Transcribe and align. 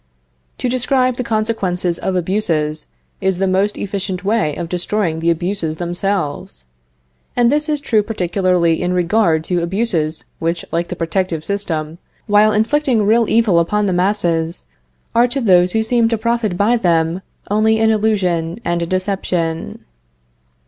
To 0.57 0.67
describe 0.67 1.17
the 1.17 1.23
consequences 1.23 1.99
of 1.99 2.15
abuses, 2.15 2.87
is 3.21 3.37
the 3.37 3.45
most 3.45 3.77
efficient 3.77 4.23
way 4.25 4.55
of 4.55 4.67
destroying 4.67 5.19
the 5.19 5.29
abuses 5.29 5.75
themselves. 5.75 6.65
And 7.35 7.51
this 7.51 7.69
is 7.69 7.79
true 7.79 8.01
particularly 8.01 8.81
in 8.81 8.93
regard 8.93 9.43
to 9.43 9.61
abuses 9.61 10.25
which, 10.39 10.65
like 10.71 10.87
the 10.87 10.95
protective 10.95 11.45
system, 11.45 11.99
while 12.25 12.51
inflicting 12.51 13.03
real 13.03 13.29
evil 13.29 13.59
upon 13.59 13.85
the 13.85 13.93
masses, 13.93 14.65
are 15.13 15.27
to 15.27 15.39
those 15.39 15.73
who 15.73 15.83
seem 15.83 16.09
to 16.09 16.17
profit 16.17 16.57
by 16.57 16.77
them 16.77 17.21
only 17.51 17.79
an 17.79 17.91
illusion 17.91 18.59
and 18.65 18.81
a 18.81 18.87
deception. 18.87 19.85